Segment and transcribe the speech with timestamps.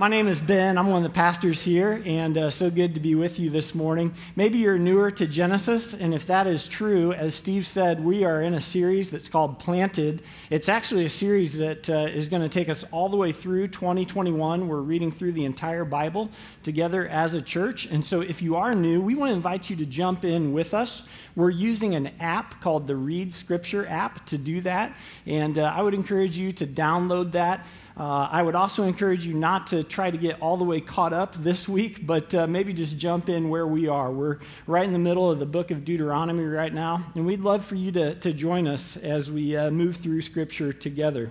[0.00, 0.78] My name is Ben.
[0.78, 3.74] I'm one of the pastors here, and uh, so good to be with you this
[3.74, 4.14] morning.
[4.34, 8.40] Maybe you're newer to Genesis, and if that is true, as Steve said, we are
[8.40, 10.22] in a series that's called Planted.
[10.48, 13.68] It's actually a series that uh, is going to take us all the way through
[13.68, 14.66] 2021.
[14.66, 16.30] We're reading through the entire Bible
[16.62, 19.76] together as a church, and so if you are new, we want to invite you
[19.76, 21.02] to jump in with us.
[21.36, 25.82] We're using an app called the Read Scripture app to do that, and uh, I
[25.82, 27.66] would encourage you to download that.
[28.00, 31.12] Uh, I would also encourage you not to try to get all the way caught
[31.12, 34.10] up this week, but uh, maybe just jump in where we are.
[34.10, 37.62] We're right in the middle of the book of Deuteronomy right now, and we'd love
[37.62, 41.30] for you to, to join us as we uh, move through Scripture together.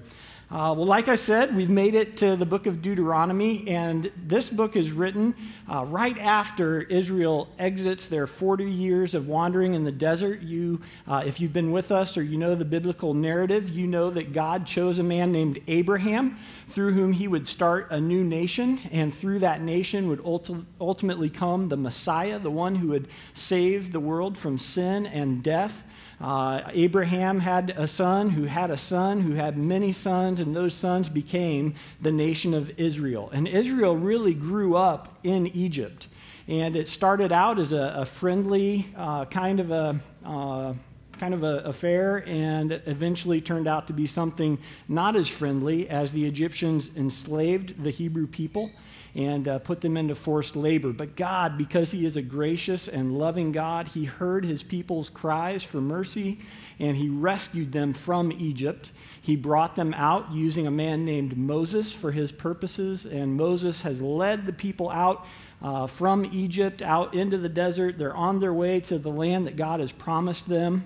[0.51, 4.49] Uh, well, like I said, we've made it to the book of Deuteronomy, and this
[4.49, 5.35] book is written
[5.71, 10.41] uh, right after Israel exits their 40 years of wandering in the desert.
[10.41, 14.09] You, uh, if you've been with us or you know the biblical narrative, you know
[14.09, 16.39] that God chose a man named Abraham
[16.69, 21.29] through whom he would start a new nation, and through that nation would ulti- ultimately
[21.29, 25.83] come the Messiah, the one who would save the world from sin and death.
[26.21, 30.73] Uh, Abraham had a son who had a son who had many sons, and those
[30.73, 33.29] sons became the nation of Israel.
[33.33, 36.07] And Israel really grew up in Egypt.
[36.47, 39.99] And it started out as a, a friendly uh, kind of a.
[40.25, 40.73] Uh,
[41.19, 46.11] kind of a affair and eventually turned out to be something not as friendly as
[46.11, 48.71] the Egyptians enslaved the Hebrew people
[49.15, 50.93] and uh, put them into forced labor.
[50.93, 55.63] But God, because He is a gracious and loving God, He heard His people's cries
[55.63, 56.39] for mercy
[56.79, 58.91] and He rescued them from Egypt.
[59.21, 64.01] He brought them out using a man named Moses for His purposes, and Moses has
[64.01, 65.25] led the people out.
[65.61, 67.97] Uh, from Egypt out into the desert.
[67.97, 70.85] They're on their way to the land that God has promised them.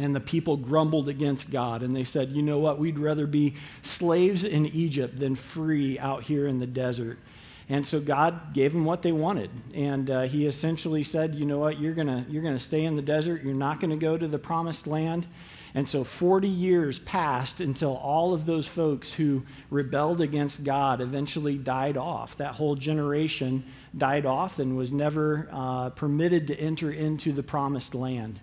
[0.00, 1.82] And the people grumbled against God.
[1.82, 2.78] And they said, You know what?
[2.78, 7.18] We'd rather be slaves in Egypt than free out here in the desert.
[7.68, 9.48] And so God gave them what they wanted.
[9.74, 12.96] And uh, he essentially said, you know what, you're going you're going to stay in
[12.96, 13.44] the desert.
[13.44, 15.28] You're not going to go to the promised land.
[15.72, 21.58] And so 40 years passed until all of those folks who rebelled against God eventually
[21.58, 22.36] died off.
[22.38, 23.64] That whole generation
[23.96, 28.40] died off and was never uh, permitted to enter into the promised land.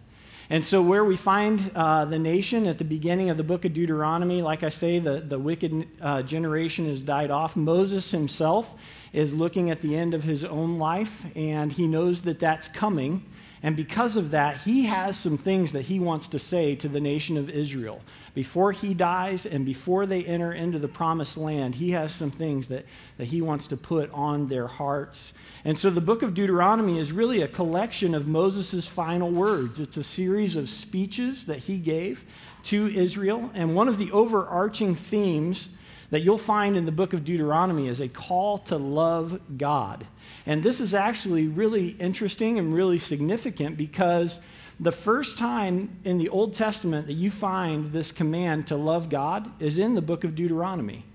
[0.49, 3.73] And so, where we find uh, the nation at the beginning of the book of
[3.73, 7.57] Deuteronomy, like I say, the, the wicked uh, generation has died off.
[7.57, 8.73] Moses himself
[9.11, 13.25] is looking at the end of his own life, and he knows that that's coming.
[13.61, 17.01] And because of that, he has some things that he wants to say to the
[17.01, 18.01] nation of Israel.
[18.37, 22.67] Before he dies and before they enter into the promised land, he has some things
[22.67, 22.85] that,
[23.17, 25.33] that he wants to put on their hearts.
[25.65, 29.79] And so the book of Deuteronomy is really a collection of Moses' final words.
[29.79, 32.25] It's a series of speeches that he gave
[32.65, 33.49] to Israel.
[33.55, 35.69] And one of the overarching themes
[36.11, 40.05] that you'll find in the book of Deuteronomy is a call to love God.
[40.45, 44.39] And this is actually really interesting and really significant because
[44.79, 49.49] the first time in the Old Testament that you find this command to love God
[49.59, 51.05] is in the book of Deuteronomy.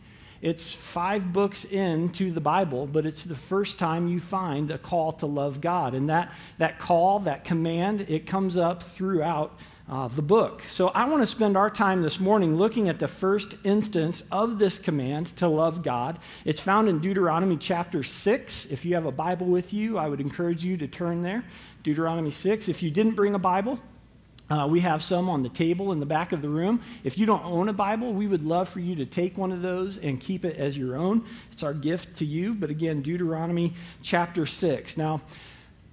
[0.40, 5.12] It's five books into the Bible, but it's the first time you find a call
[5.12, 5.94] to love God.
[5.94, 9.56] And that, that call, that command, it comes up throughout
[9.92, 10.62] uh, the book.
[10.70, 14.58] So I want to spend our time this morning looking at the first instance of
[14.58, 16.18] this command to love God.
[16.46, 18.66] It's found in Deuteronomy chapter 6.
[18.70, 21.44] If you have a Bible with you, I would encourage you to turn there.
[21.82, 22.70] Deuteronomy 6.
[22.70, 23.78] If you didn't bring a Bible,
[24.48, 26.80] uh, we have some on the table in the back of the room.
[27.04, 29.60] If you don't own a Bible, we would love for you to take one of
[29.60, 31.26] those and keep it as your own.
[31.50, 32.54] It's our gift to you.
[32.54, 34.96] But again, Deuteronomy chapter 6.
[34.96, 35.20] Now,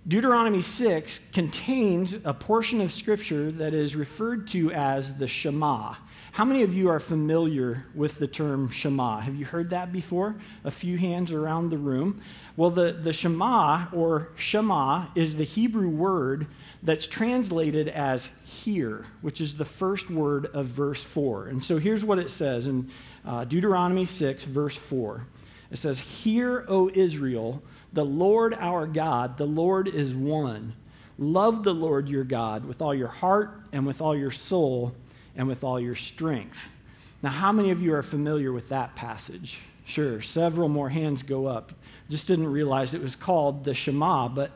[0.08, 5.94] Deuteronomy 6 contains a portion of Scripture that is referred to as the Shema.
[6.32, 9.20] How many of you are familiar with the term Shema?
[9.20, 10.36] Have you heard that before?
[10.64, 12.22] A few hands around the room.
[12.56, 16.48] Well, the, the Shema, or Shema, is the Hebrew word
[16.82, 21.48] that's translated as hear, which is the first word of verse 4.
[21.48, 22.90] And so here's what it says in
[23.26, 25.26] uh, Deuteronomy 6, verse 4.
[25.72, 27.62] It says, Hear, O Israel
[27.94, 30.74] the Lord our God, the Lord is one.
[31.18, 34.96] Love the Lord your God with all your heart and with all your soul
[35.36, 36.58] and with all your strength.
[37.22, 39.60] Now, how many of you are familiar with that passage?
[39.86, 41.74] Sure, several more hands go up.
[42.10, 44.52] Just didn't realize it was called the Shema, but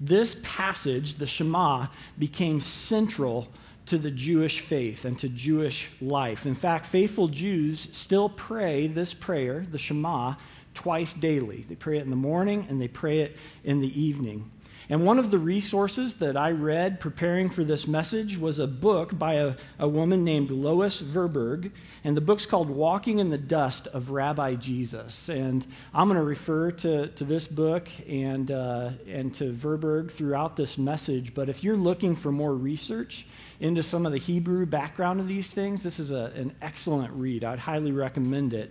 [0.00, 1.86] this passage, the Shema,
[2.18, 3.48] became central
[3.86, 6.46] to the Jewish faith and to Jewish life.
[6.46, 10.34] In fact, faithful Jews still pray this prayer, the Shema,
[10.74, 11.64] twice daily.
[11.68, 14.50] They pray it in the morning and they pray it in the evening.
[14.90, 19.18] And one of the resources that I read preparing for this message was a book
[19.18, 21.70] by a, a woman named Lois Tverberg.
[22.04, 25.30] And the book's called Walking in the Dust of Rabbi Jesus.
[25.30, 30.56] And I'm going to refer to, to this book and, uh, and to Tverberg throughout
[30.56, 31.32] this message.
[31.32, 33.26] But if you're looking for more research
[33.60, 37.42] into some of the Hebrew background of these things, this is a, an excellent read.
[37.42, 38.70] I'd highly recommend it.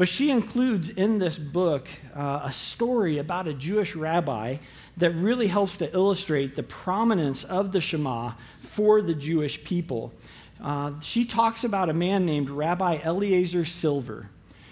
[0.00, 1.86] But she includes in this book
[2.16, 4.56] uh, a story about a Jewish rabbi
[4.96, 8.32] that really helps to illustrate the prominence of the Shema
[8.62, 10.14] for the Jewish people.
[10.58, 14.30] Uh, she talks about a man named Rabbi Eliezer Silver.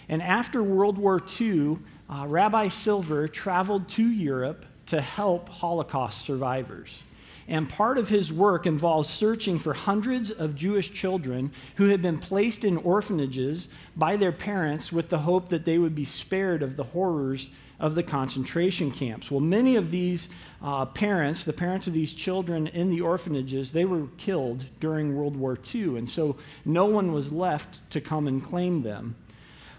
[0.08, 1.76] And after World War II,
[2.08, 7.02] uh, Rabbi Silver traveled to Europe to help Holocaust survivors.
[7.48, 12.18] And part of his work involves searching for hundreds of Jewish children who had been
[12.18, 16.76] placed in orphanages by their parents with the hope that they would be spared of
[16.76, 17.48] the horrors
[17.80, 19.30] of the concentration camps.
[19.30, 20.28] Well, many of these
[20.62, 25.36] uh, parents, the parents of these children in the orphanages, they were killed during World
[25.36, 26.36] War II, and so
[26.66, 29.16] no one was left to come and claim them.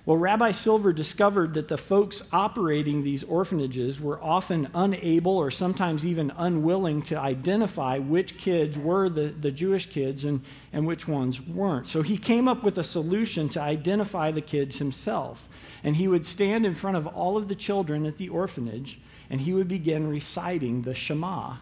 [0.09, 6.03] Well, Rabbi Silver discovered that the folks operating these orphanages were often unable or sometimes
[6.03, 10.41] even unwilling to identify which kids were the, the Jewish kids and,
[10.73, 11.87] and which ones weren't.
[11.87, 15.47] So he came up with a solution to identify the kids himself
[15.83, 19.39] and he would stand in front of all of the children at the orphanage and
[19.39, 21.57] he would begin reciting the Shema.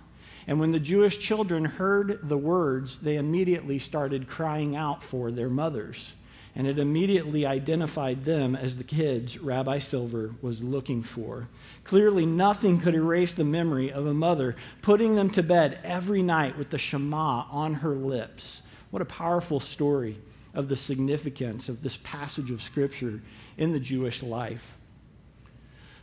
[0.48, 5.50] And when the Jewish children heard the words, they immediately started crying out for their
[5.50, 6.14] mothers.
[6.58, 11.48] And it immediately identified them as the kids Rabbi Silver was looking for.
[11.84, 16.58] Clearly, nothing could erase the memory of a mother putting them to bed every night
[16.58, 18.64] with the Shema on her lips.
[18.90, 20.18] What a powerful story
[20.56, 23.22] of the significance of this passage of Scripture
[23.58, 24.77] in the Jewish life.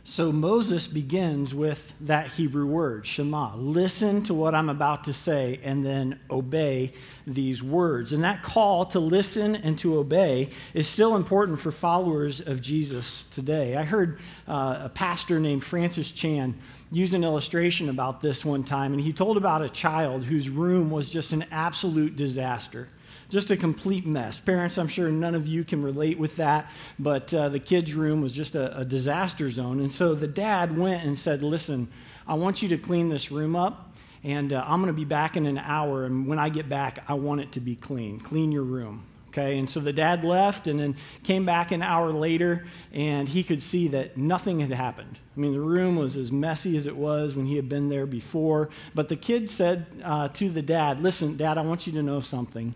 [0.07, 3.55] So Moses begins with that Hebrew word, Shema.
[3.55, 6.93] Listen to what I'm about to say and then obey
[7.25, 8.13] these words.
[8.13, 13.23] And that call to listen and to obey is still important for followers of Jesus
[13.31, 13.77] today.
[13.77, 16.53] I heard uh, a pastor named Francis Chan
[16.91, 20.91] use an illustration about this one time, and he told about a child whose room
[20.91, 22.87] was just an absolute disaster
[23.35, 24.39] just a complete mess.
[24.39, 28.21] Parents, I'm sure none of you can relate with that, but uh, the kids' room
[28.21, 29.81] was just a, a disaster zone.
[29.81, 31.89] And so the dad went and said, Listen,
[32.25, 33.93] I want you to clean this room up,
[34.23, 36.05] and uh, I'm going to be back in an hour.
[36.05, 38.21] And when I get back, I want it to be clean.
[38.21, 39.05] Clean your room.
[39.31, 43.43] Okay, and so the dad left and then came back an hour later, and he
[43.43, 45.19] could see that nothing had happened.
[45.35, 48.05] I mean, the room was as messy as it was when he had been there
[48.05, 48.69] before.
[48.93, 52.21] But the kid said uh, to the dad, Listen, dad, I want you to know
[52.21, 52.75] something.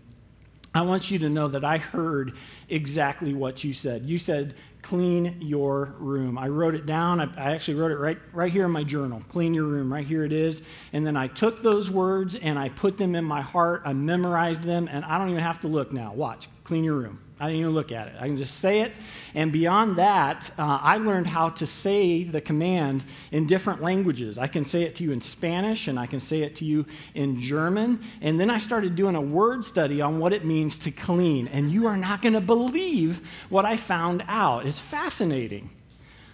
[0.72, 2.34] I want you to know that I heard
[2.68, 4.04] exactly what you said.
[4.04, 6.38] You said, clean your room.
[6.38, 7.20] I wrote it down.
[7.20, 9.20] I, I, actually wrote it right, right here in my journal.
[9.28, 9.92] Clean your room.
[9.92, 10.62] Right here it is.
[10.92, 13.82] And then I took those words and I put them in my heart.
[13.84, 16.12] I memorized them, and I don't even have to look now.
[16.12, 16.48] Watch.
[16.62, 17.20] Clean your room.
[17.40, 18.14] I didn't even look at it.
[18.20, 18.92] I can just say it.
[19.34, 23.02] And beyond that, uh, I learned how to say the command
[23.32, 24.36] in different languages.
[24.36, 26.84] I can say it to you in Spanish and I can say it to you
[27.14, 28.02] in German.
[28.20, 31.48] And then I started doing a word study on what it means to clean.
[31.48, 34.66] And you are not going to believe what I found out.
[34.66, 35.70] It's fascinating.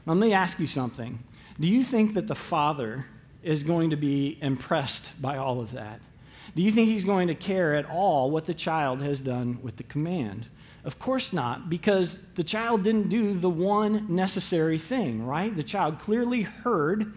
[0.06, 1.20] Let me ask you something.
[1.60, 3.06] Do you think that the Father
[3.44, 6.00] is going to be impressed by all of that?
[6.56, 9.76] Do you think he's going to care at all what the child has done with
[9.76, 10.46] the command?
[10.86, 15.54] Of course not, because the child didn't do the one necessary thing, right?
[15.54, 17.12] The child clearly heard,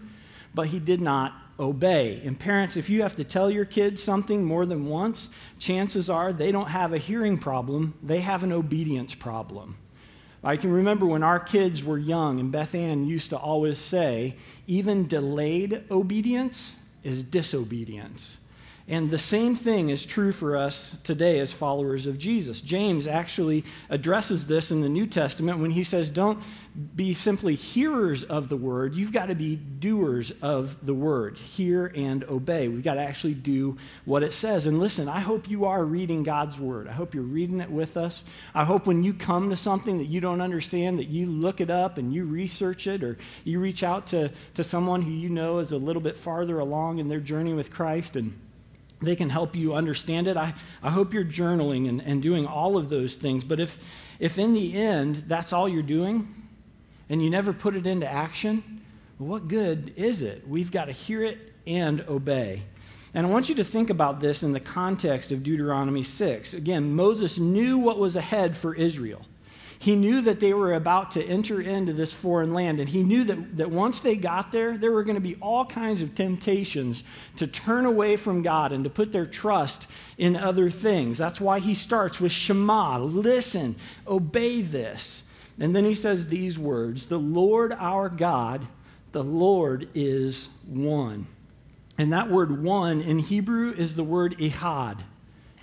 [0.52, 2.20] but he did not obey.
[2.24, 6.32] And parents, if you have to tell your kids something more than once, chances are
[6.32, 9.78] they don't have a hearing problem, they have an obedience problem.
[10.42, 14.34] I can remember when our kids were young, and Beth Ann used to always say,
[14.66, 16.74] even delayed obedience
[17.04, 18.36] is disobedience.
[18.90, 22.60] And the same thing is true for us today as followers of Jesus.
[22.60, 26.42] James actually addresses this in the New Testament when he says, Don't
[26.96, 31.38] be simply hearers of the word, you've got to be doers of the word.
[31.38, 32.66] Hear and obey.
[32.66, 34.66] We've got to actually do what it says.
[34.66, 36.88] And listen, I hope you are reading God's word.
[36.88, 38.24] I hope you're reading it with us.
[38.56, 41.70] I hope when you come to something that you don't understand, that you look it
[41.70, 45.60] up and you research it, or you reach out to, to someone who you know
[45.60, 48.36] is a little bit farther along in their journey with Christ and
[49.00, 50.36] they can help you understand it.
[50.36, 53.44] I, I hope you're journaling and, and doing all of those things.
[53.44, 53.78] But if,
[54.18, 56.34] if in the end that's all you're doing
[57.08, 58.82] and you never put it into action,
[59.18, 60.46] what good is it?
[60.46, 62.62] We've got to hear it and obey.
[63.12, 66.54] And I want you to think about this in the context of Deuteronomy 6.
[66.54, 69.26] Again, Moses knew what was ahead for Israel.
[69.80, 73.24] He knew that they were about to enter into this foreign land, and he knew
[73.24, 77.02] that, that once they got there, there were going to be all kinds of temptations
[77.36, 79.86] to turn away from God and to put their trust
[80.18, 81.16] in other things.
[81.16, 83.74] That's why he starts with Shema listen,
[84.06, 85.24] obey this.
[85.58, 88.66] And then he says these words The Lord our God,
[89.12, 91.26] the Lord is one.
[91.96, 94.98] And that word one in Hebrew is the word echad.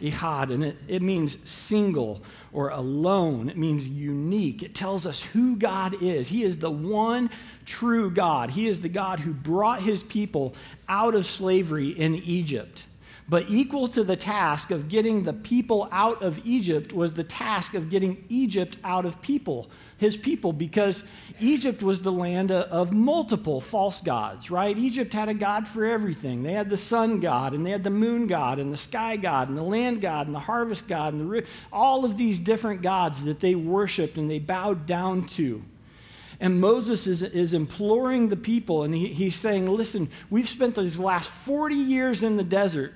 [0.02, 3.50] Echad, and it, it means single or alone.
[3.50, 4.64] It means unique.
[4.64, 6.28] It tells us who God is.
[6.28, 7.30] He is the one
[7.66, 8.50] true God.
[8.50, 10.56] He is the God who brought his people
[10.88, 12.86] out of slavery in Egypt.
[13.30, 17.74] But equal to the task of getting the people out of Egypt was the task
[17.74, 21.04] of getting Egypt out of people, his people, because
[21.42, 24.78] Egypt was the land of multiple false gods, right?
[24.78, 26.42] Egypt had a god for everything.
[26.42, 29.50] They had the sun god, and they had the moon god, and the sky god,
[29.50, 31.44] and the land god, and the harvest god, and the,
[31.74, 35.62] all of these different gods that they worshiped and they bowed down to.
[36.40, 40.98] And Moses is, is imploring the people, and he, he's saying, Listen, we've spent these
[40.98, 42.94] last 40 years in the desert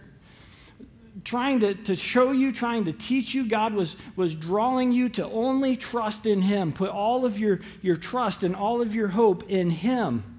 [1.24, 3.48] trying to, to show you, trying to teach you.
[3.48, 6.74] God was, was drawing you to only trust in Him.
[6.74, 10.32] Put all of your, your trust and all of your hope in Him.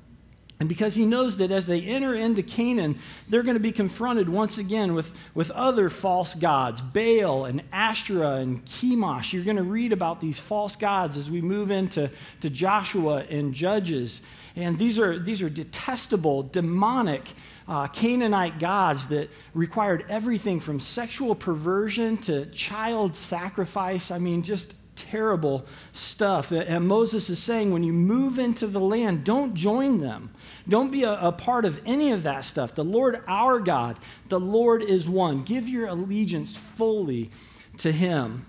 [0.62, 2.97] And because he knows that as they enter into Canaan,
[3.29, 8.37] they're going to be confronted once again with, with other false gods, Baal and Asherah
[8.37, 9.33] and Chemosh.
[9.33, 12.09] You're going to read about these false gods as we move into
[12.43, 14.23] to Joshua and Judges.
[14.55, 17.33] And these are, these are detestable, demonic
[17.73, 24.11] uh, Canaanite gods that required everything from sexual perversion to child sacrifice.
[24.11, 25.64] I mean, just terrible
[25.95, 26.52] stuff.
[26.52, 30.35] And Moses is saying, when you move into the land, don't join them.
[30.69, 32.75] Don't be a, a, part of any of that stuff.
[32.75, 33.99] The Lord our God,
[34.29, 35.41] the Lord is one.
[35.41, 37.31] Give your allegiance fully
[37.79, 38.45] to Him.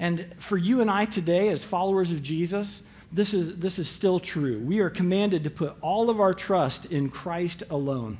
[0.00, 4.18] And for you and I today, as followers of Jesus, this is, this is still
[4.18, 4.58] true.
[4.58, 8.18] We are commanded to put all of our trust in Christ alone.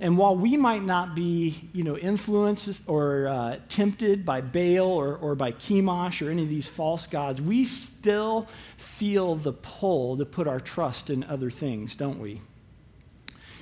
[0.00, 5.16] And while we might not be, you know, influenced or uh, tempted by Baal or,
[5.16, 10.24] or by Chemosh or any of these false gods, we still feel the pull to
[10.24, 12.40] put our trust in other things, don't we?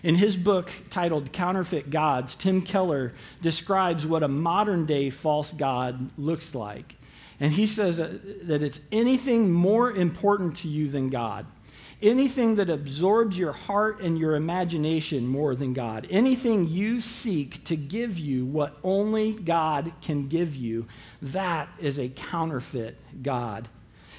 [0.03, 6.11] In his book titled Counterfeit Gods, Tim Keller describes what a modern day false god
[6.19, 6.97] looks like.
[7.41, 11.47] And he says that it's anything more important to you than God
[12.03, 17.77] anything that absorbs your heart and your imagination more than God, anything you seek to
[17.77, 20.87] give you what only God can give you,
[21.23, 23.69] that is a counterfeit God.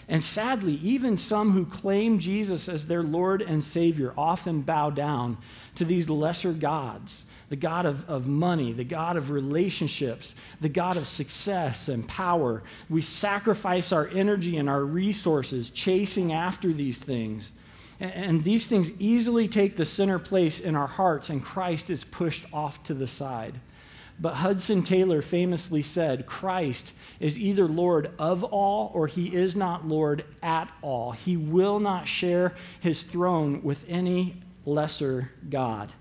[0.10, 5.38] And sadly, even some who claim Jesus as their Lord and Savior often bow down
[5.76, 10.98] to these lesser gods the God of, of money, the God of relationships, the God
[10.98, 12.62] of success and power.
[12.90, 17.54] We sacrifice our energy and our resources chasing after these things.
[18.00, 22.46] And these things easily take the center place in our hearts, and Christ is pushed
[22.54, 23.60] off to the side.
[24.20, 29.88] But Hudson Taylor famously said, Christ is either Lord of all or he is not
[29.88, 31.12] Lord at all.
[31.12, 35.94] He will not share his throne with any lesser God.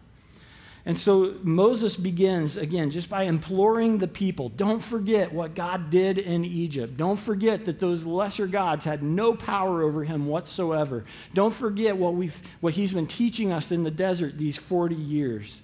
[0.87, 6.17] And so Moses begins again just by imploring the people don't forget what God did
[6.17, 6.97] in Egypt.
[6.97, 11.05] Don't forget that those lesser gods had no power over him whatsoever.
[11.35, 15.61] Don't forget what, we've, what he's been teaching us in the desert these 40 years.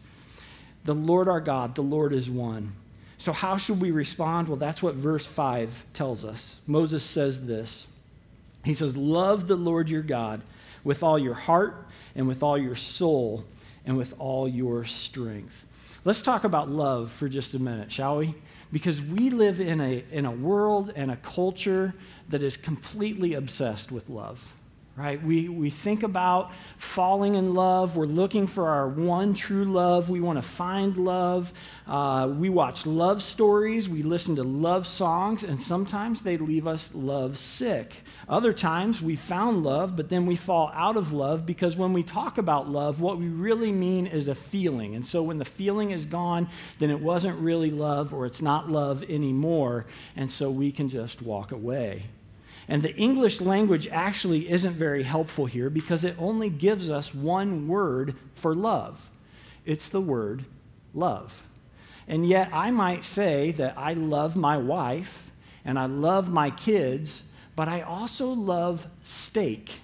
[0.85, 2.73] The Lord our God, the Lord is one.
[3.17, 4.49] So, how should we respond?
[4.49, 6.57] Well, that's what verse 5 tells us.
[6.67, 7.87] Moses says this
[8.64, 10.43] He says, Love the Lord your God
[10.83, 11.87] with all your heart
[12.17, 13.45] and with all your soul
[13.85, 15.65] and with all your strength.
[16.05, 18.35] Let's talk about love for just a minute, shall we?
[18.73, 21.95] Because we live in a, in a world and a culture
[22.29, 24.53] that is completely obsessed with love
[24.95, 25.23] right?
[25.23, 27.97] We, we think about falling in love.
[27.97, 30.11] We're looking for our one true love.
[30.11, 31.53] We want to find love.
[31.87, 33.89] Uh, we watch love stories.
[33.89, 38.05] We listen to love songs, and sometimes they leave us love sick.
[38.29, 42.03] Other times we found love, but then we fall out of love because when we
[42.03, 44.95] talk about love, what we really mean is a feeling.
[44.95, 48.71] And so when the feeling is gone, then it wasn't really love or it's not
[48.71, 49.87] love anymore.
[50.17, 52.05] And so we can just walk away.
[52.69, 57.69] And the English language actually isn't very helpful here because it only gives us one
[57.69, 59.09] word for love
[59.64, 60.45] it's the word
[60.95, 61.47] love.
[62.09, 65.31] And yet, I might say that I love my wife
[65.64, 67.23] and I love my kids,
[67.54, 69.81] but I also love steak.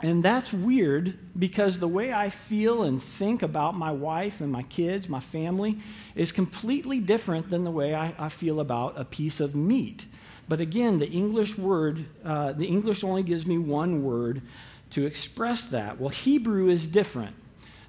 [0.00, 4.62] And that's weird because the way I feel and think about my wife and my
[4.62, 5.78] kids, my family,
[6.14, 10.06] is completely different than the way I, I feel about a piece of meat
[10.48, 14.40] But again, the English word, uh, the English only gives me one word
[14.90, 16.00] to express that.
[16.00, 17.36] Well, Hebrew is different.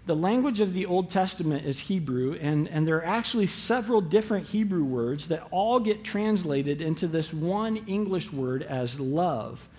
[0.06, 4.48] The language of the Old Testament is Hebrew, and, and there are actually several different
[4.48, 9.70] Hebrew words that all get translated into this one English word as love.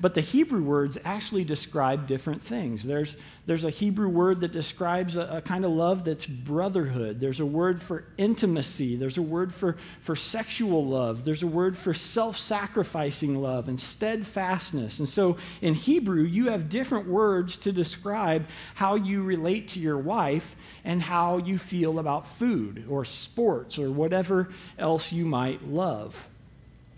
[0.00, 2.82] But the Hebrew words actually describe different things.
[2.82, 7.20] There's, there's a Hebrew word that describes a, a, kind of love that's brotherhood.
[7.20, 8.96] There's a word for intimacy.
[8.96, 11.24] There's a word for, for sexual love.
[11.24, 14.98] There's a word for self sacrificing love and steadfastness.
[14.98, 19.98] And so in Hebrew, you have different words to describe how you relate to your
[19.98, 24.48] wife and how you feel about food or sports or whatever
[24.78, 26.28] else you might love.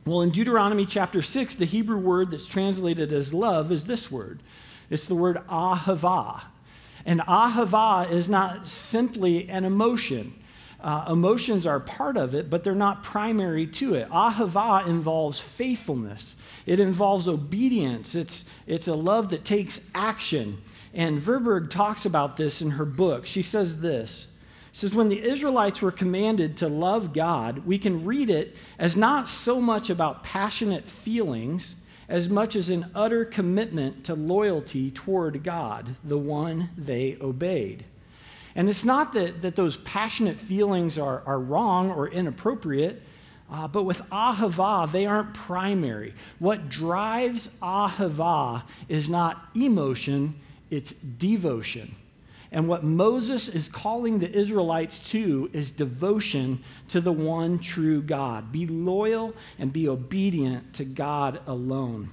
[0.06, 4.40] Well, in Deuteronomy chapter 6, the Hebrew word that's translated as love is this word
[4.88, 6.42] it's the word ahava.
[7.04, 10.32] And ahava is not simply an emotion.
[10.80, 14.08] Uh, emotions are part of it, but they're not primary to it.
[14.10, 16.36] Ahava involves faithfulness,
[16.66, 20.62] it involves obedience, it's, it's a love that takes action.
[20.94, 23.26] And Tverberg talks about this in her book.
[23.26, 24.28] She says this
[24.76, 29.26] says, when the Israelites were commanded to love God, we can read it as not
[29.26, 31.76] so much about passionate feelings
[32.11, 37.87] as much as an utter commitment to loyalty toward God, the one they obeyed.
[38.54, 43.02] And it's not that, that those passionate feelings are, are wrong or inappropriate,
[43.50, 46.12] uh, but with ahava, they aren't primary.
[46.38, 50.35] What drives ahava is not emotion,
[50.68, 51.95] it's devotion.
[52.53, 58.53] And what Moses is calling the Israelites to is devotion to the one true God.
[58.53, 62.11] Be loyal and be obedient to God alone.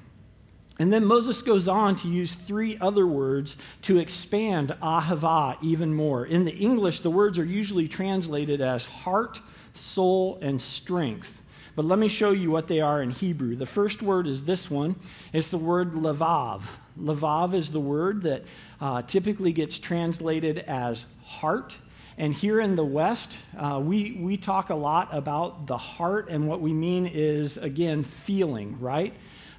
[0.79, 6.25] And then Moses goes on to use three other words to expand ahava even more.
[6.25, 9.39] In the English, the words are usually translated as heart,
[9.75, 11.41] soul, and strength.
[11.75, 13.55] But let me show you what they are in Hebrew.
[13.55, 14.95] The first word is this one.
[15.31, 16.61] It's the word levav.
[16.99, 18.43] Levav is the word that
[18.81, 21.77] uh, typically gets translated as heart.
[22.17, 26.47] And here in the West, uh, we, we talk a lot about the heart, and
[26.47, 29.13] what we mean is, again, feeling, right?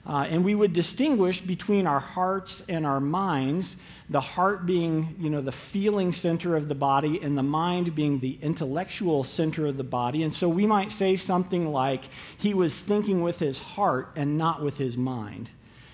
[0.07, 3.77] Uh, and we would distinguish between our hearts and our minds,
[4.11, 8.21] the heart being, you know, the feeling center of the body, and the mind being
[8.21, 10.23] the intellectual center of the body.
[10.23, 12.03] And so we might say something like,
[12.37, 15.49] he was thinking with his heart and not with his mind.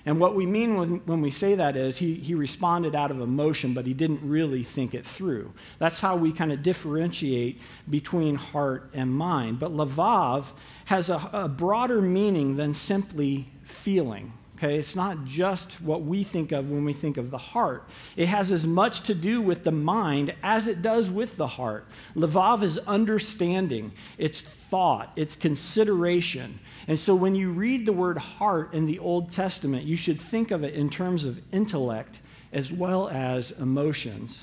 [0.07, 3.21] And what we mean when, when we say that is he, he responded out of
[3.21, 5.53] emotion, but he didn't really think it through.
[5.79, 9.59] That's how we kind of differentiate between heart and mind.
[9.59, 10.47] But Levav
[10.87, 14.33] has a, a broader meaning than simply feeling.
[14.57, 17.89] Okay, it's not just what we think of when we think of the heart.
[18.15, 21.87] It has as much to do with the mind as it does with the heart.
[22.15, 26.59] Levav is understanding, it's thought, it's consideration.
[26.87, 30.51] And so when you read the word heart in the Old Testament, you should think
[30.51, 32.21] of it in terms of intellect
[32.53, 34.43] as well as emotions.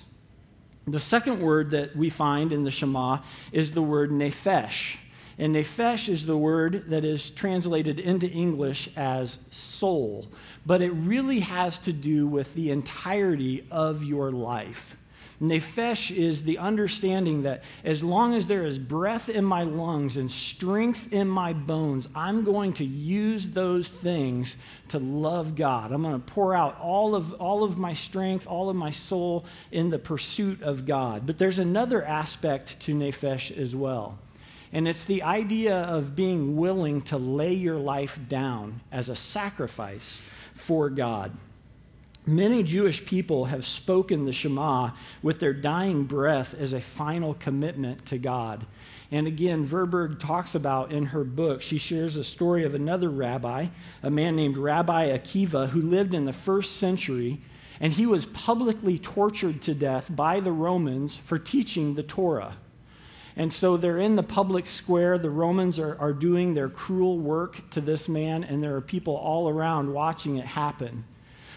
[0.85, 3.19] The second word that we find in the Shema
[3.51, 4.97] is the word nephesh.
[5.37, 10.27] And nephesh is the word that is translated into English as soul,
[10.65, 14.96] but it really has to do with the entirety of your life.
[15.41, 20.31] Nephesh is the understanding that as long as there is breath in my lungs and
[20.31, 24.57] strength in my bones, I'm going to use those things
[24.89, 25.91] to love God.
[25.91, 29.45] I'm going to pour out all of, all of my strength, all of my soul
[29.71, 31.27] in the pursuit of God.
[31.27, 34.17] But there's another aspect to Nephesh as well.
[34.73, 40.19] And it's the idea of being willing to lay your life down as a sacrifice
[40.55, 41.31] for God.
[42.29, 44.91] Many Jewish people have spoken the Shema
[45.23, 48.65] with their dying breath as a final commitment to God.
[49.11, 53.67] And again, Tverberg talks about in her book, she shares a story of another rabbi,
[54.03, 57.39] a man named Rabbi Akiva, who lived in the first century,
[57.79, 62.57] and he was publicly tortured to death by the Romans for teaching the Torah.
[63.37, 65.17] And so they're in the public square.
[65.17, 69.15] The Romans are, are doing their cruel work to this man, and there are people
[69.15, 71.05] all around watching it happen.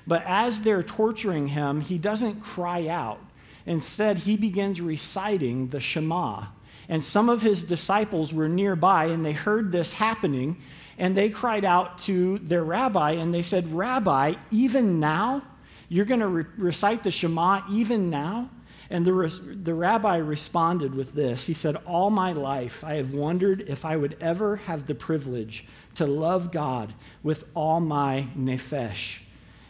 [0.07, 3.21] But as they're torturing him, he doesn't cry out.
[3.67, 6.47] Instead, he begins reciting the Shema.
[6.89, 10.61] And some of his disciples were nearby, and they heard this happening,
[10.99, 15.43] and they cried out to their rabbi, and they said, Rabbi, even now?
[15.89, 18.51] You're going to re- recite the Shema even now?
[18.91, 23.65] And the, the rabbi responded with this He said, All my life I have wondered
[23.69, 29.19] if I would ever have the privilege to love God with all my nephesh.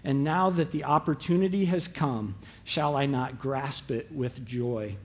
[0.04, 4.96] And now that the opportunity has come, shall I not grasp it with joy?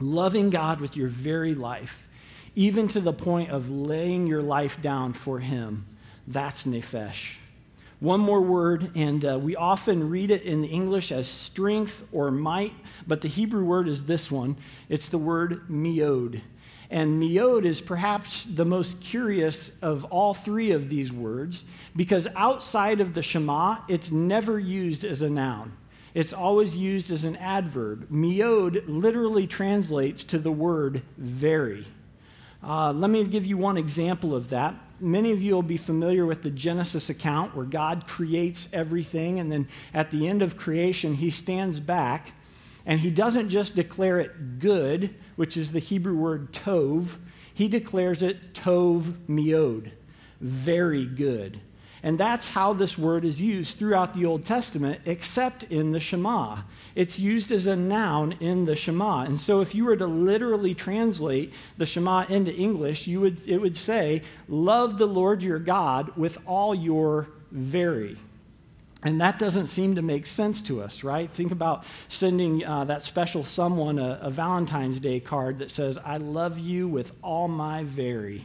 [0.00, 2.06] Loving God with your very life,
[2.54, 5.86] even to the point of laying your life down for Him,
[6.26, 7.36] That's nephesh.
[8.00, 12.32] One more word, and uh, we often read it in the English as strength or
[12.32, 12.74] might,
[13.06, 14.56] but the Hebrew word is this one.
[14.88, 16.40] It's the word meod.
[16.92, 21.64] And meod is perhaps the most curious of all three of these words
[21.96, 25.72] because outside of the Shema, it's never used as a noun.
[26.14, 28.10] It's always used as an adverb.
[28.10, 31.86] Meod literally translates to the word very.
[32.62, 36.24] Uh, let me give you one example of that many of you will be familiar
[36.24, 41.14] with the Genesis account where God creates everything, and then at the end of creation,
[41.14, 42.32] he stands back
[42.86, 47.16] and he doesn't just declare it good, which is the Hebrew word tov,
[47.54, 49.90] he declares it tov meod,
[50.40, 51.60] very good.
[52.04, 56.62] And that's how this word is used throughout the Old Testament, except in the Shema.
[56.96, 59.22] It's used as a noun in the Shema.
[59.22, 63.58] And so if you were to literally translate the Shema into English, you would, it
[63.58, 68.16] would say, Love the Lord your God with all your very.
[69.04, 71.28] And that doesn't seem to make sense to us, right?
[71.30, 76.18] Think about sending uh, that special someone a, a Valentine's Day card that says, I
[76.18, 78.44] love you with all my very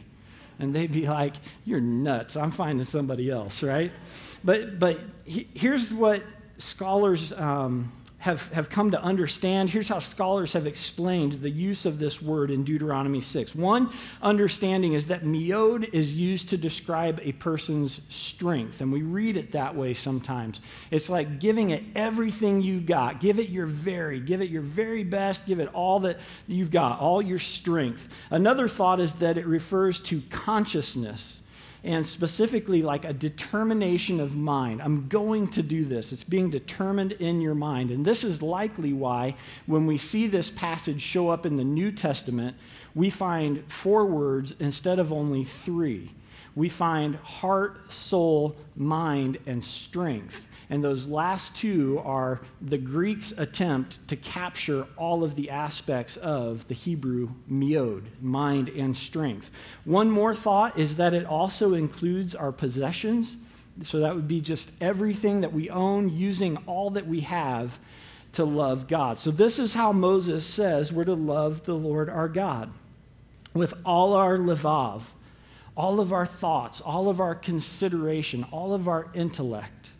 [0.58, 2.36] and they'd be like, You're nuts.
[2.36, 3.92] I'm finding somebody else, right?
[4.44, 6.22] But, but he, here's what
[6.58, 9.70] scholars um, have, have come to understand.
[9.70, 13.54] Here's how scholars have explained the use of this word in Deuteronomy 6.
[13.54, 19.36] One understanding is that meod is used to describe a person's strength, and we read
[19.36, 20.62] it that way sometimes.
[20.90, 23.20] It's like giving it everything you got.
[23.20, 26.98] Give it your very, give it your very best, give it all that you've got,
[26.98, 28.08] all your strength.
[28.30, 31.37] Another thought is that it refers to consciousness
[31.84, 34.82] and specifically like a determination of mind.
[34.82, 36.12] I'm going to do this.
[36.12, 37.90] It's being determined in your mind.
[37.90, 39.36] And this is likely why,
[39.66, 42.56] when we see this passage show up in the New Testament,
[42.94, 46.10] we find four words instead of only three.
[46.56, 50.47] We find heart, soul, mind, and strength.
[50.70, 56.68] And those last two are the Greek's attempt to capture all of the aspects of
[56.68, 59.50] the Hebrew meod, mind and strength.
[59.84, 63.36] One more thought is that it also includes our possessions.
[63.82, 67.78] So that would be just everything that we own, using all that we have
[68.34, 69.18] to love God.
[69.18, 72.70] So this is how Moses says we're to love the Lord our God
[73.54, 75.02] with all our levav,
[75.76, 79.92] all of our thoughts, all of our consideration, all of our intellect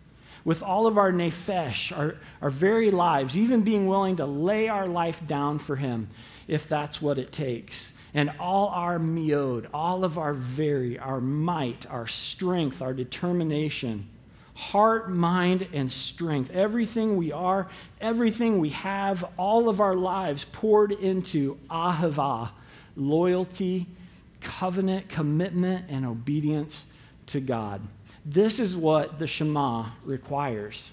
[0.44, 4.86] with all of our nephesh, our, our very lives, even being willing to lay our
[4.86, 6.08] life down for Him
[6.46, 7.92] if that's what it takes.
[8.14, 14.08] And all our meod, all of our very, our might, our strength, our determination,
[14.54, 17.68] heart, mind, and strength, everything we are,
[18.00, 22.50] everything we have, all of our lives poured into ahava,
[22.96, 23.86] loyalty,
[24.40, 26.86] covenant, commitment, and obedience
[27.26, 27.80] to God.
[28.30, 30.92] This is what the Shema requires.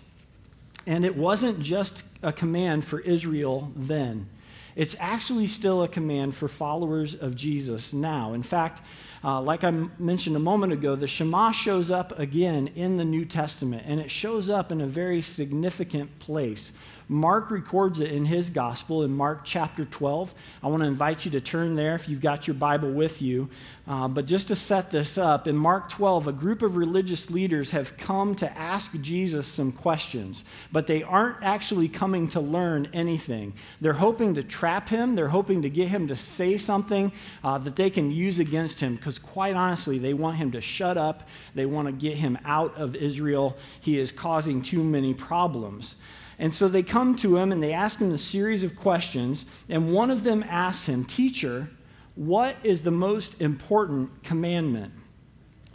[0.87, 4.29] And it wasn't just a command for Israel then.
[4.77, 8.31] It's actually still a command for followers of Jesus now.
[8.31, 8.81] In fact,
[9.21, 13.03] uh, like I m- mentioned a moment ago, the Shema shows up again in the
[13.03, 16.71] New Testament, and it shows up in a very significant place.
[17.07, 20.33] Mark records it in his gospel in Mark chapter 12.
[20.63, 23.49] I want to invite you to turn there if you've got your Bible with you.
[23.87, 27.69] Uh, but just to set this up, in Mark 12, a group of religious leaders
[27.69, 33.53] have come to ask Jesus some questions, but they aren't actually coming to learn anything.
[33.81, 37.11] They're hoping to trap him, they're hoping to get him to say something
[37.43, 40.97] uh, that they can use against him, because quite honestly, they want him to shut
[40.97, 41.27] up.
[41.53, 43.55] They want to get him out of Israel.
[43.81, 45.95] He is causing too many problems.
[46.37, 49.45] And so they come to him and they ask him a series of questions.
[49.69, 51.69] And one of them asks him, Teacher,
[52.15, 54.93] what is the most important commandment?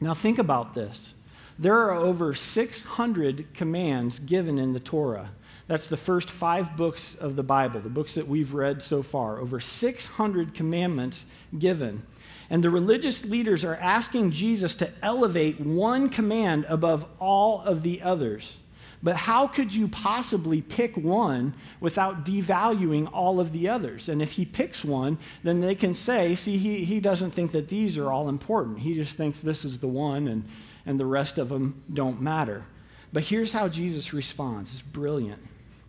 [0.00, 1.14] Now think about this.
[1.58, 5.30] There are over 600 commands given in the Torah.
[5.66, 9.38] That's the first five books of the Bible, the books that we've read so far.
[9.38, 11.26] Over 600 commandments
[11.58, 12.02] given.
[12.48, 18.02] And the religious leaders are asking Jesus to elevate one command above all of the
[18.02, 18.56] others.
[19.02, 24.10] But how could you possibly pick one without devaluing all of the others?
[24.10, 27.68] And if he picks one, then they can say, see, he, he doesn't think that
[27.68, 28.80] these are all important.
[28.80, 30.44] He just thinks this is the one and,
[30.84, 32.64] and the rest of them don't matter.
[33.12, 34.72] But here's how Jesus responds.
[34.72, 35.40] It's brilliant.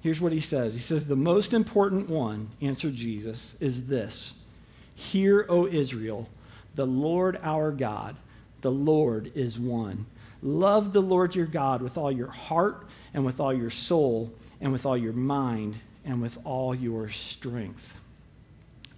[0.02, 4.34] Here's what he says He says, The most important one, answered Jesus, is this
[4.95, 6.30] Hear, O Israel,
[6.76, 8.15] the Lord our God,
[8.62, 10.06] the Lord is one.
[10.41, 14.71] Love the Lord your God with all your heart and with all your soul and
[14.71, 17.93] with all your mind and with all your strength.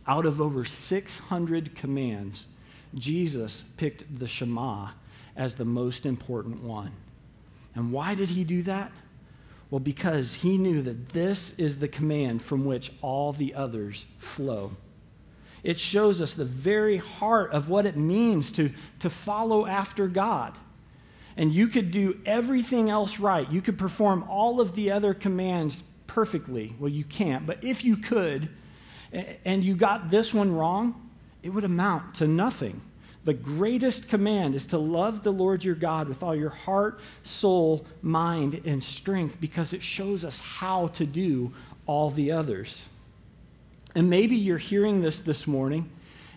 [0.08, 2.46] Out of over 600 commands,
[2.96, 4.90] Jesus picked the Shema
[5.36, 6.92] as the most important one.
[7.76, 8.92] And why did he do that?
[9.70, 14.72] Well, because he knew that this is the command from which all the others flow.
[15.64, 20.56] It shows us the very heart of what it means to, to follow after God.
[21.36, 23.50] And you could do everything else right.
[23.52, 26.76] You could perform all of the other commands perfectly.
[26.80, 27.46] Well, you can't.
[27.46, 28.50] But if you could,
[29.46, 31.10] and you got this one wrong,
[31.42, 32.82] it would amount to nothing.
[33.26, 37.86] The greatest command is to love the Lord your God with all your heart, soul,
[38.02, 41.54] mind, and strength because it shows us how to do
[41.86, 42.86] all the others.
[43.96, 45.90] And maybe you're hearing this this morning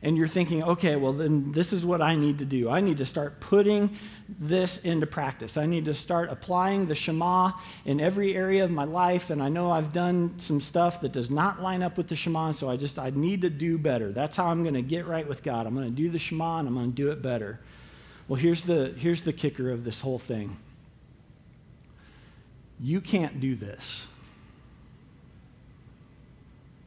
[0.02, 2.68] and you're thinking, okay, well, then this is what I need to do.
[2.68, 3.96] I need to start putting
[4.38, 5.56] this into practice.
[5.56, 7.52] I need to start applying the Shema
[7.85, 9.30] in every area of my life.
[9.30, 12.52] And I know I've done some stuff that does not line up with the Shema,
[12.52, 14.12] so I just, I need to do better.
[14.12, 15.66] That's how I'm going to get right with God.
[15.66, 17.61] I'm going to do the Shema and I'm going to do it better.
[18.28, 20.56] Well, here's the, here's the kicker of this whole thing
[22.78, 24.06] you can't do this.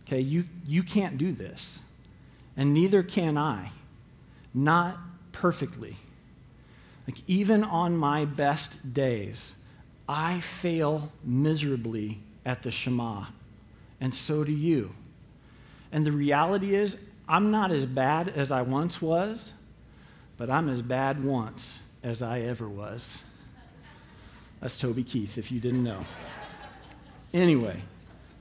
[0.05, 1.81] Okay, you, you can't do this
[2.59, 3.71] and neither can I.
[4.53, 4.97] Not
[5.31, 5.95] perfectly.
[7.07, 9.55] Like, even on my best days,
[10.09, 13.27] I fail miserably at the Shema,
[14.01, 14.91] and so do you.
[15.93, 16.97] And the reality is,
[17.29, 19.53] I'm not as bad as I once was,
[20.35, 23.23] but I'm as bad once as I ever was.
[24.59, 26.03] That's Toby Keith, if you didn't know.
[27.33, 27.79] Anyway,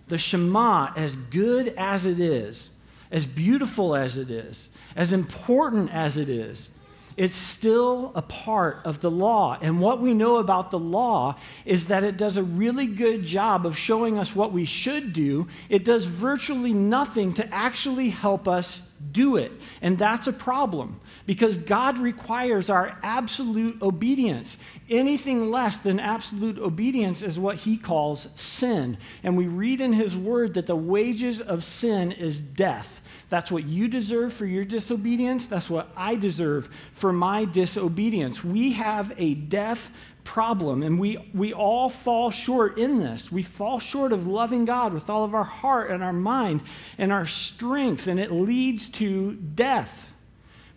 [0.09, 2.72] the Shema, as good as it is,
[3.11, 6.71] as beautiful as it is, as important as it is,
[7.18, 9.59] it's still a part of the law.
[9.61, 13.66] And what we know about the law is that it does a really good job
[13.66, 15.49] of showing us what we should do.
[15.68, 19.51] It does virtually nothing to actually help us do it.
[19.83, 24.57] And that's a problem because God requires our absolute obedience.
[24.88, 28.97] Anything less than absolute obedience is what he calls sin.
[29.25, 32.97] And we read in his word that the wages of sin is death.
[33.31, 35.47] That's what you deserve for your disobedience.
[35.47, 38.43] That's what I deserve for my disobedience.
[38.43, 39.91] We have a death
[40.25, 43.31] problem, and we, we all fall short in this.
[43.31, 46.62] We fall short of loving God with all of our heart and our mind
[46.97, 50.07] and our strength, and it leads to death.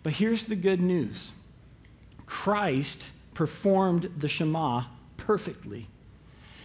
[0.02, 1.30] But here's the good news
[2.26, 4.84] Christ performed the Shema
[5.16, 5.88] perfectly.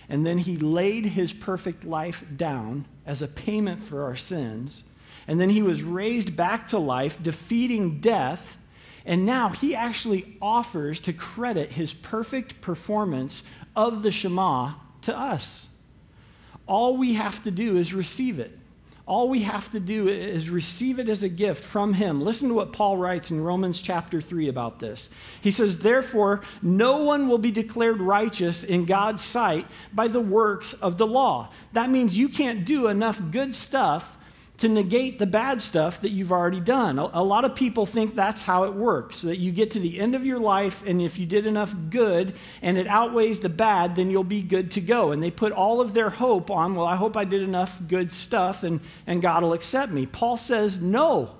[0.10, 4.84] And then he laid his perfect life down as a payment for our sins
[5.28, 8.58] and then he was raised back to life, defeating death.
[9.06, 13.44] And now he actually offers to credit his perfect performance
[13.76, 15.70] of the Shema to us.
[16.66, 18.58] All we have to do is receive it.
[19.06, 22.22] All we have to do is receive it as a gift from him.
[22.22, 25.10] Listen to what Paul writes in Romans chapter 3 about this.
[25.40, 30.74] He says, Therefore, no one will be declared righteous in God's sight by the works
[30.74, 31.52] of the law.
[31.72, 34.17] That means you can't do enough good stuff
[34.58, 36.98] to negate the bad stuff that you've already done.
[36.98, 40.16] A, lot of people think that's how it works that you get to the end
[40.16, 44.10] of your life, and if you did enough good and it outweighs the bad, then
[44.10, 45.12] you'll be good to go.
[45.12, 48.12] And they put all of their hope on, well, I hope I did enough good
[48.12, 50.08] stuff and, and God will accept me.
[50.08, 51.36] Paul says, no.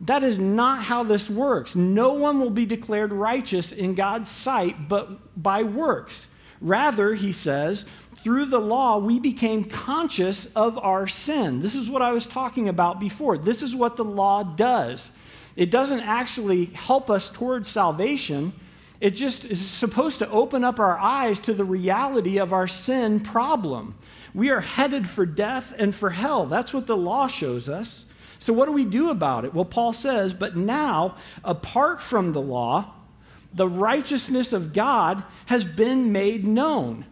[0.00, 1.76] That is not how this works.
[1.76, 6.26] No one will be declared righteous in God's sight but by works.
[6.60, 7.84] Rather, he says,
[8.24, 11.60] through the law, we became conscious of our sin.
[11.60, 13.36] This is what I was talking about before.
[13.36, 15.10] This is what the law does.
[15.56, 18.54] It doesn't actually help us towards salvation.
[18.98, 23.20] It just is supposed to open up our eyes to the reality of our sin
[23.20, 23.94] problem.
[24.32, 26.46] We are headed for death and for hell.
[26.46, 28.06] That's what the law shows us.
[28.38, 29.52] So, what do we do about it?
[29.52, 32.94] Well, Paul says, but now, apart from the law,
[33.52, 37.04] the righteousness of God has been made known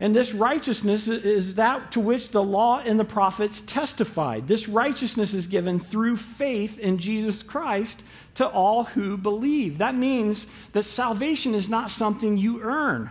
[0.00, 4.46] and this righteousness is that to which the law and the prophets testified.
[4.46, 9.78] This righteousness is given through faith in Jesus Christ to all who believe.
[9.78, 13.10] That means that salvation is not something you earn.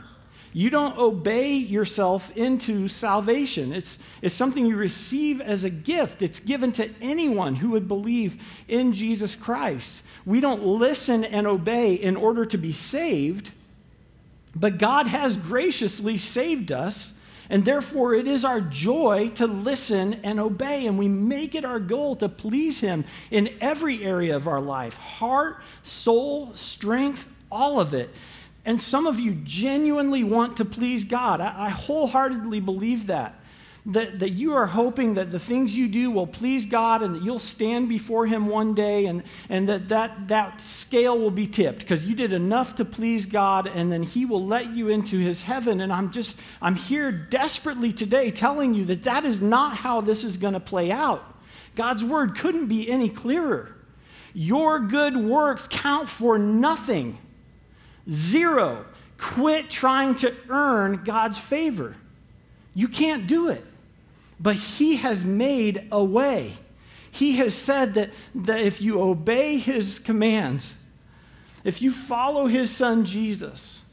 [0.54, 3.74] You don't obey yourself into salvation.
[3.74, 6.22] It's, it's something you receive as a gift.
[6.22, 10.04] It's given to anyone who would believe in Jesus Christ.
[10.26, 13.52] We don't listen and obey in order to be saved.
[14.60, 17.14] But God has graciously saved us,
[17.50, 20.88] and therefore it is our joy to listen and obey.
[20.88, 24.98] And we make it our goal to please Him in every area of our life
[24.98, 28.10] heart, soul, strength, all of it.
[28.66, 31.40] And some of you genuinely want to please God.
[31.40, 33.37] I, I wholeheartedly believe that.
[33.88, 37.24] That, that you are hoping that the things you do will please God and that
[37.24, 41.80] you'll stand before Him one day and, and that, that that scale will be tipped
[41.80, 45.44] because you did enough to please God and then He will let you into His
[45.44, 45.80] heaven.
[45.80, 50.26] And I'm just, I'm here desperately today telling you that that is not how this
[50.26, 51.24] is going to play out.
[51.76, 53.74] God's word couldn't be any clearer.
[54.34, 57.18] Your good works count for nothing.
[58.12, 58.86] Zero.
[59.18, 61.96] Quit trying to earn God's favor.
[62.74, 63.64] You can't do it.
[64.40, 66.54] But He has made a way.
[67.12, 70.76] He has said that, that if you obey His commands,
[71.64, 73.84] if you follow His Son Jesus,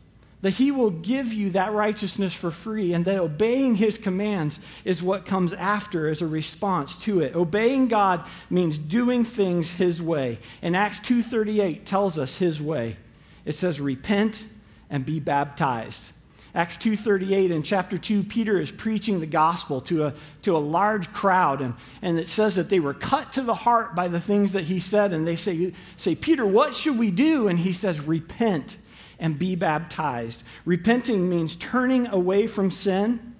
[0.42, 5.02] that He will give you that righteousness for free, and that obeying His commands is
[5.02, 7.34] what comes after as a response to it.
[7.34, 10.38] Obeying God means doing things His way.
[10.60, 12.98] And Acts 2.38 tells us His way.
[13.46, 14.46] It says, repent
[14.90, 16.12] and be baptized.
[16.54, 21.12] Acts 2.38 in chapter 2, Peter is preaching the gospel to a, to a large
[21.12, 24.52] crowd, and, and it says that they were cut to the heart by the things
[24.52, 27.48] that he said, and they say, say, Peter, what should we do?
[27.48, 28.76] And he says, repent
[29.18, 30.44] and be baptized.
[30.64, 33.34] Repenting means turning away from sin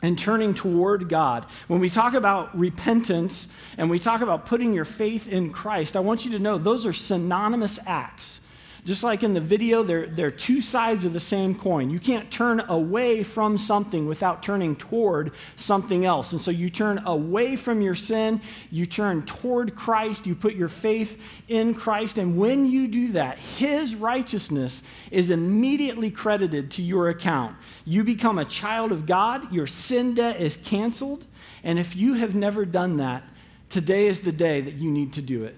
[0.00, 1.46] and turning toward God.
[1.66, 6.00] When we talk about repentance and we talk about putting your faith in Christ, I
[6.00, 8.40] want you to know those are synonymous acts.
[8.84, 11.88] Just like in the video, they're, they're two sides of the same coin.
[11.88, 16.32] You can't turn away from something without turning toward something else.
[16.32, 20.68] And so you turn away from your sin, you turn toward Christ, you put your
[20.68, 21.18] faith
[21.48, 22.18] in Christ.
[22.18, 27.56] And when you do that, His righteousness is immediately credited to your account.
[27.86, 31.24] You become a child of God, your sin debt is canceled.
[31.62, 33.22] And if you have never done that,
[33.70, 35.56] today is the day that you need to do it.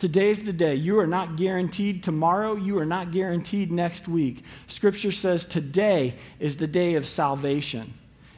[0.00, 0.76] Today's the day.
[0.76, 2.56] You are not guaranteed tomorrow.
[2.56, 4.44] You are not guaranteed next week.
[4.66, 7.92] Scripture says today is the day of salvation.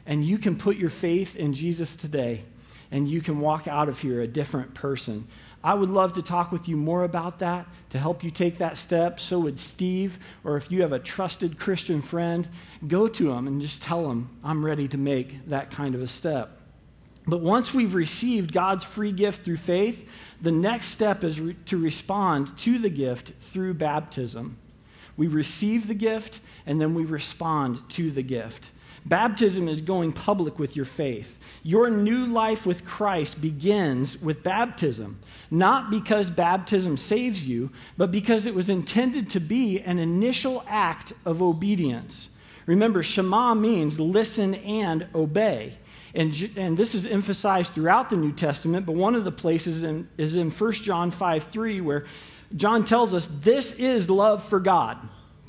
[0.05, 2.43] And you can put your faith in Jesus today,
[2.91, 5.29] and you can walk out of here a different person.
[5.63, 8.77] I would love to talk with you more about that to help you take that
[8.77, 9.21] step.
[9.21, 12.49] So would Steve, or if you have a trusted Christian friend,
[12.89, 16.09] go to him and just tell him, I'm ready to make that kind of a
[16.09, 16.59] step.
[17.27, 20.09] But once we've received God's free gift through faith,
[20.41, 24.57] the next step is re- to respond to the gift through baptism.
[25.17, 28.71] We receive the gift and then we respond to the gift.
[29.05, 31.39] Baptism is going public with your faith.
[31.65, 35.19] Your new life with Christ begins with baptism,
[35.51, 41.13] not because baptism saves you, but because it was intended to be an initial act
[41.25, 42.31] of obedience.
[42.67, 45.79] Remember, Shema means listen and obey.
[46.15, 50.09] And, and this is emphasized throughout the New Testament, but one of the places in,
[50.19, 52.05] is in 1 John 5 3, where
[52.55, 54.99] John tells us this is love for God.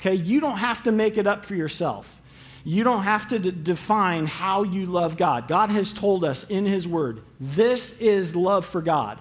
[0.00, 2.20] Okay, you don't have to make it up for yourself.
[2.64, 5.48] You don't have to d- define how you love God.
[5.48, 9.18] God has told us in His Word, this is love for God,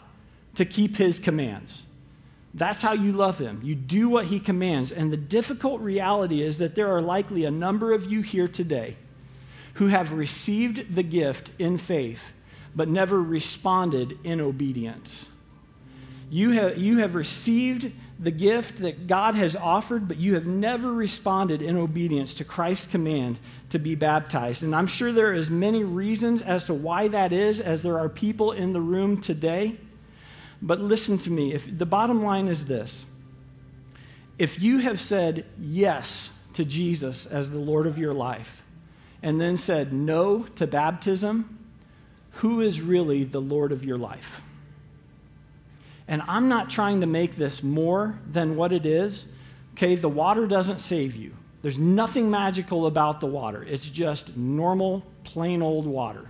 [0.55, 1.83] to keep His commands.
[2.53, 3.59] That's how you love Him.
[3.63, 4.93] You do what He commands.
[4.93, 8.95] And the difficult reality is that there are likely a number of you here today
[9.73, 12.33] who have received the gift in faith,
[12.75, 15.29] but never responded in obedience.
[16.29, 20.91] You have, you have received the gift that God has offered, but you have never
[20.91, 23.37] responded in obedience to Christ's command
[23.69, 24.63] to be baptized.
[24.63, 27.99] And I'm sure there are as many reasons as to why that is as there
[27.99, 29.77] are people in the room today.
[30.61, 31.53] But listen to me.
[31.53, 33.05] If the bottom line is this.
[34.39, 38.62] If you have said yes to Jesus as the Lord of your life,
[39.23, 41.57] and then said no to baptism,
[42.33, 44.41] who is really the Lord of your life?
[46.07, 49.25] And I'm not trying to make this more than what it is.
[49.73, 51.31] Okay, the water doesn't save you.
[51.61, 53.63] There's nothing magical about the water.
[53.63, 56.27] It's just normal, plain old water.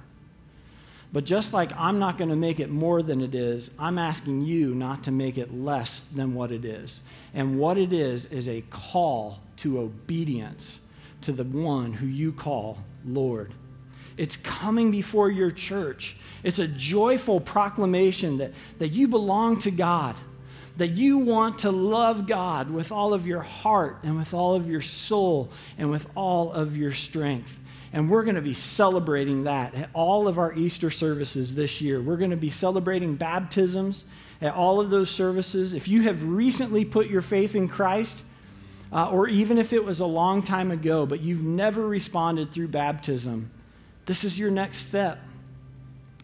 [1.12, 4.44] But just like I'm not going to make it more than it is, I'm asking
[4.46, 7.02] you not to make it less than what it is.
[7.34, 10.80] And what it is is a call to obedience
[11.24, 13.54] to the one who you call Lord.
[14.18, 16.16] It's coming before your church.
[16.44, 20.16] It's a joyful proclamation that, that you belong to God,
[20.78, 24.70] that you want to love God with all of your heart and with all of
[24.70, 27.60] your soul and with all of your strength.
[27.92, 32.02] And we're going to be celebrating that at all of our Easter services this year.
[32.02, 34.04] We're going to be celebrating baptisms
[34.42, 35.74] at all of those services.
[35.74, 38.20] If you have recently put your faith in Christ,
[38.94, 42.68] uh, or even if it was a long time ago, but you've never responded through
[42.68, 43.50] baptism,
[44.06, 45.20] this is your next step.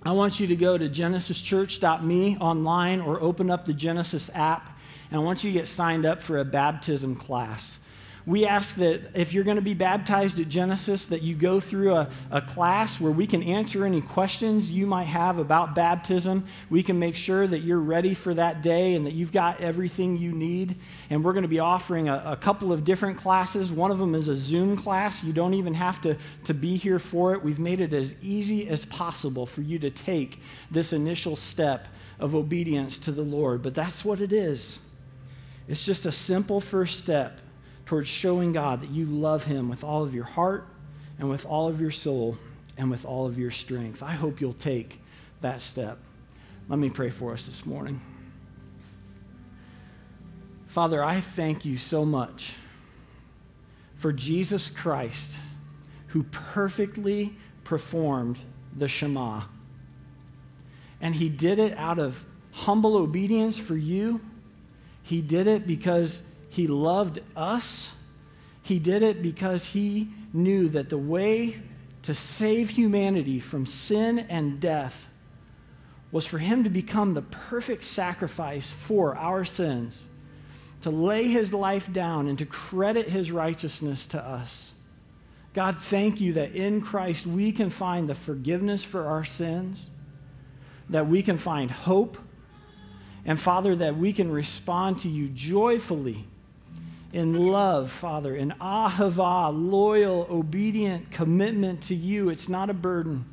[0.04, 4.78] I want you to go to genesischurch.me online or open up the Genesis app,
[5.10, 7.80] and I want you to get signed up for a baptism class.
[8.26, 11.96] We ask that if you're going to be baptized at Genesis, that you go through
[11.96, 16.46] a, a class where we can answer any questions you might have about baptism.
[16.70, 20.18] We can make sure that you're ready for that day and that you've got everything
[20.18, 20.76] you need.
[21.10, 23.72] And we're going to be offering a, a couple of different classes.
[23.72, 25.24] One of them is a Zoom class.
[25.24, 27.44] You don't even have to, to be here for it.
[27.44, 30.40] We've made it as easy as possible for you to take
[30.70, 31.88] this initial step
[32.20, 33.64] of obedience to the Lord.
[33.64, 34.80] But that's what it is.
[35.68, 37.40] It's just a simple first step
[37.90, 40.68] towards showing God that you love Him with all of your heart
[41.18, 42.38] and with all of your soul
[42.78, 44.04] and with all of your strength.
[44.04, 45.02] I hope you'll take
[45.42, 45.98] that step.
[46.68, 48.00] Let me pray for us this morning.
[50.68, 52.54] Father, I thank you so much
[53.96, 55.40] for Jesus Christ
[56.10, 57.34] who perfectly
[57.64, 58.38] performed
[58.78, 59.42] the Shema.
[61.02, 64.22] And he did it out of humble obedience for you.
[65.02, 67.92] He did it because he loved us.
[68.62, 71.62] He did it because he knew that the way
[72.04, 75.08] to save humanity from sin and death
[76.12, 80.04] was for him to become the perfect sacrifice for our sins,
[80.82, 84.72] to lay his life down and to credit his righteousness to us.
[85.54, 89.90] God, thank you that in Christ we can find the forgiveness for our sins,
[90.90, 92.18] that we can find hope,
[93.26, 96.26] and Father, that we can respond to you joyfully
[97.12, 102.30] in love, Father, in ahava, loyal, obedient commitment to you.
[102.30, 103.26] It's not a burden.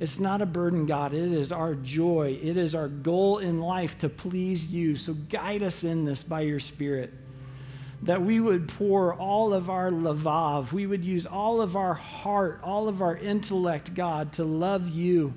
[0.00, 1.14] It's not a burden, God.
[1.14, 2.38] It is our joy.
[2.42, 4.96] It is our goal in life to please you.
[4.96, 7.12] So guide us in this by your Spirit.
[8.02, 12.60] That we would pour all of our Levav, we would use all of our heart,
[12.62, 15.32] all of our intellect, God, to love you.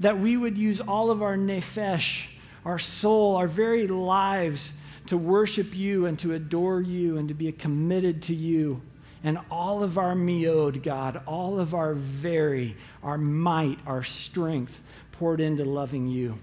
[0.00, 2.26] That we would use all of our nefesh,
[2.64, 4.72] our soul, our very lives
[5.06, 8.80] to worship you and to adore you and to be committed to you.
[9.22, 14.80] And all of our miod, God, all of our very, our might, our strength
[15.12, 16.38] poured into loving you.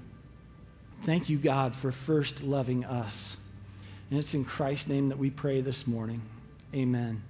[1.04, 3.38] Thank you, God, for first loving us.
[4.10, 6.22] And it's in Christ's name that we pray this morning.
[6.74, 7.24] Amen.